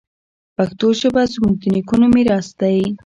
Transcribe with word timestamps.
پښتو 0.55 0.87
ژبه 0.99 1.23
زموږ 1.33 1.55
د 1.61 1.63
نیکونو 1.75 2.05
میراث 2.15 2.47
دی. 2.59 2.79